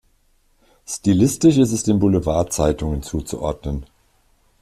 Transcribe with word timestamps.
Stilistisch 0.87 1.57
ist 1.59 1.71
es 1.73 1.83
den 1.83 1.99
Boulevardzeitungen 1.99 3.03
zuzuordnen. 3.03 3.85